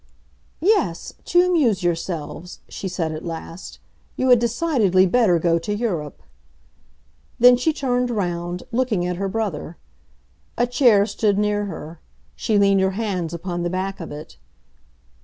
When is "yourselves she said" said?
1.83-3.11